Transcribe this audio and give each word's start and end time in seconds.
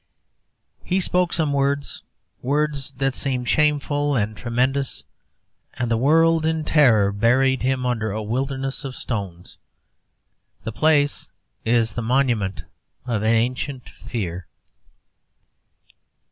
He 0.83 0.99
spoke 0.99 1.31
some 1.31 1.53
words 1.53 2.01
words 2.41 2.93
that 2.93 3.13
seemed 3.13 3.47
shameful 3.47 4.15
and 4.15 4.35
tremendous 4.35 5.03
and 5.75 5.91
the 5.91 5.95
world, 5.95 6.43
in 6.43 6.63
terror, 6.63 7.11
buried 7.11 7.61
him 7.61 7.85
under 7.85 8.09
a 8.09 8.23
wilderness 8.23 8.83
of 8.83 8.95
stones. 8.95 9.59
The 10.63 10.71
place 10.71 11.29
is 11.65 11.93
the 11.93 12.01
monument 12.01 12.63
of 13.05 13.21
an 13.21 13.27
ancient 13.35 13.89
fear. 13.89 14.47